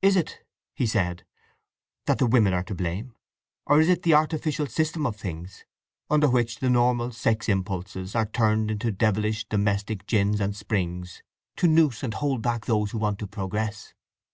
"Is 0.00 0.16
it," 0.16 0.38
he 0.74 0.86
said, 0.86 1.26
"that 2.06 2.16
the 2.16 2.26
women 2.26 2.54
are 2.54 2.62
to 2.62 2.74
blame; 2.74 3.14
or 3.66 3.78
is 3.82 3.90
it 3.90 4.00
the 4.02 4.14
artificial 4.14 4.66
system 4.66 5.04
of 5.04 5.16
things, 5.16 5.66
under 6.08 6.26
which 6.26 6.60
the 6.60 6.70
normal 6.70 7.12
sex 7.12 7.50
impulses 7.50 8.14
are 8.14 8.24
turned 8.24 8.70
into 8.70 8.90
devilish 8.90 9.44
domestic 9.46 10.06
gins 10.06 10.40
and 10.40 10.56
springs 10.56 11.22
to 11.56 11.66
noose 11.68 12.02
and 12.02 12.14
hold 12.14 12.40
back 12.40 12.64
those 12.64 12.92
who 12.92 12.98
want 12.98 13.18
to 13.18 13.26
progress?" 13.26 13.92